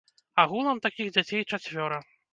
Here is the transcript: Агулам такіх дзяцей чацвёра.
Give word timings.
Агулам 0.43 0.81
такіх 0.87 1.11
дзяцей 1.15 1.45
чацвёра. 1.51 2.05